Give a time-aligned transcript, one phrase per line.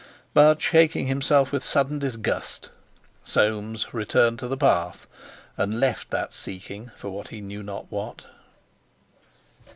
[0.33, 2.71] But shaking himself with sudden disgust,
[3.23, 5.05] Soames returned to the path,
[5.57, 8.23] and left that seeking for he knew not what.